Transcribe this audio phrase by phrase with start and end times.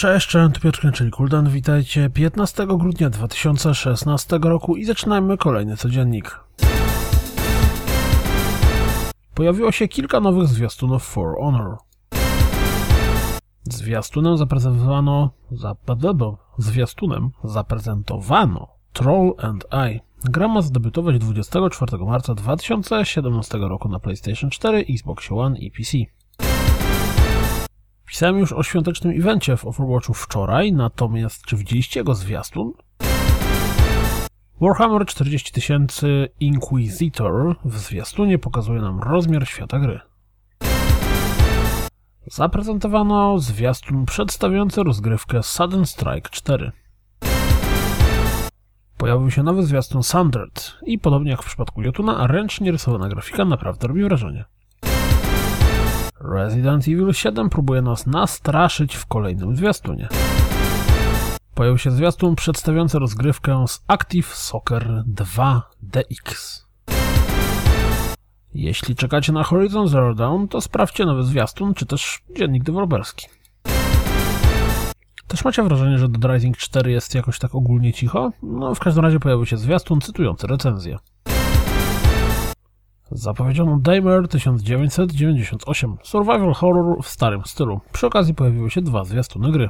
[0.00, 6.40] Cześć, cześć, tu Piotr czyli Kuldan, witajcie 15 grudnia 2016 roku i zaczynajmy kolejny codziennik.
[9.34, 11.76] Pojawiło się kilka nowych zwiastunów For Honor.
[13.62, 15.30] Zwiastunem zaprezentowano...
[15.50, 20.00] Zapadebo, zwiastunem zaprezentowano Troll and I.
[20.24, 25.98] Gra ma zadebiutować 24 marca 2017 roku na PlayStation 4, Xbox One i PC.
[28.10, 32.72] Pisałem już o świątecznym evencie w Overwatchu wczoraj, natomiast czy widzieliście go zwiastun?
[34.60, 35.86] Warhammer 40 000
[36.40, 40.00] Inquisitor w zwiastunie pokazuje nam rozmiar świata gry.
[42.26, 46.72] Zaprezentowano zwiastun przedstawiający rozgrywkę Sudden Strike 4.
[48.96, 53.88] Pojawił się nowy zwiastun Sundered i podobnie jak w przypadku Jotuna, ręcznie rysowana grafika naprawdę
[53.88, 54.44] robi wrażenie.
[56.20, 60.08] Resident Evil 7 próbuje nas nastraszyć w kolejnym zwiastunie.
[61.54, 66.64] Pojawił się zwiastun przedstawiający rozgrywkę z Active Soccer 2 DX.
[68.54, 73.26] Jeśli czekacie na Horizon Zero Dawn, to sprawdźcie nowy zwiastun, czy też dziennik deweloperski.
[75.26, 78.32] Też macie wrażenie, że Dead Rising 4 jest jakoś tak ogólnie cicho?
[78.42, 80.98] No, w każdym razie pojawił się zwiastun cytujący recenzję.
[83.12, 87.80] Zapowiedziano Daymare 1998, survival horror w starym stylu.
[87.92, 89.68] Przy okazji pojawiły się dwa zwiastuny gry.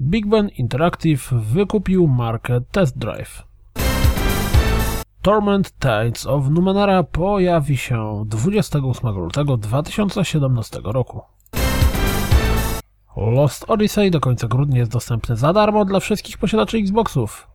[0.00, 3.42] Big Ben Interactive wykupił markę Test Drive.
[5.22, 11.22] Torment Tides of Numenera pojawi się 28 lutego 2017 roku.
[13.16, 17.48] Lost Odyssey do końca grudnia jest dostępny za darmo dla wszystkich posiadaczy Xboxów.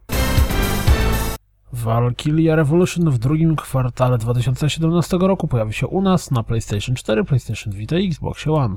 [1.73, 7.73] Valkyria Revolution w drugim kwartale 2017 roku pojawi się u nas na PlayStation 4, PlayStation
[7.73, 8.75] Vita i Xbox One.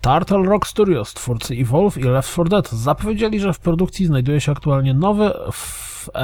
[0.00, 4.52] Turtle Rock Studios, twórcy Evolve i Left 4 Dead, zapowiedzieli, że w produkcji znajduje się
[4.52, 5.32] aktualnie nowy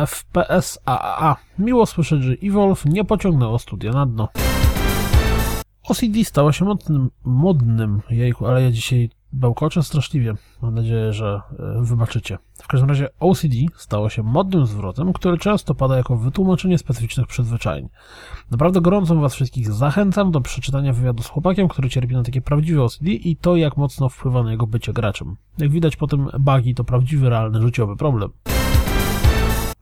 [0.07, 1.37] FPS AAA.
[1.59, 4.29] Miło słyszeć, że Evolve nie pociągnęło studia na dno.
[5.89, 10.35] OCD stało się modnym, modnym, jejku, ale ja dzisiaj bełkoczę straszliwie.
[10.63, 12.39] Mam nadzieję, że e, wybaczycie.
[12.63, 17.89] W każdym razie OCD stało się modnym zwrotem, który często pada jako wytłumaczenie specyficznych przyzwyczajeń.
[18.51, 22.83] Naprawdę gorąco Was wszystkich zachęcam do przeczytania wywiadu z chłopakiem, który cierpi na takie prawdziwe
[22.83, 25.37] OCD i to, jak mocno wpływa na jego bycie graczem.
[25.59, 28.31] Jak widać po tym bugi to prawdziwy, realny, życiowy problem.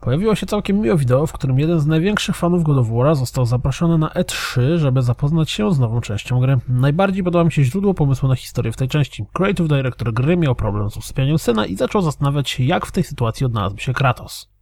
[0.03, 3.47] Pojawiło się całkiem miłe wideo, w którym jeden z największych fanów God of War został
[3.47, 6.59] zaproszony na E3, żeby zapoznać się z nową częścią gry.
[6.69, 9.25] Najbardziej podoba mi się źródło pomysłu na historię w tej części.
[9.33, 13.05] Creative Director gry miał problem z usypianiem syna i zaczął zastanawiać się, jak w tej
[13.05, 14.53] sytuacji odnalazł się Kratos.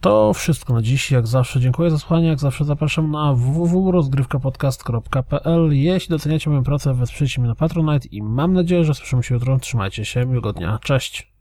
[0.00, 1.10] To wszystko na dziś.
[1.10, 2.28] Jak zawsze dziękuję za słuchanie.
[2.28, 8.52] Jak zawsze zapraszam na www.rozgrywkapodcast.pl Jeśli doceniacie moją pracę, wesprzyjcie mnie na Patronite i mam
[8.52, 9.58] nadzieję, że słyszymy się jutro.
[9.58, 10.78] Trzymajcie się, miłego dnia.
[10.82, 11.31] Cześć!